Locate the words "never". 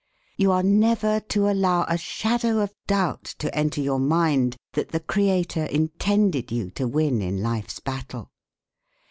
0.63-1.19